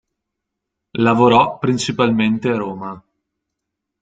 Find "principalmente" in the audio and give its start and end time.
1.59-2.49